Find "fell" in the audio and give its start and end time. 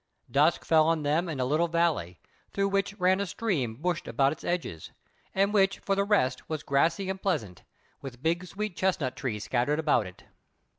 0.65-0.87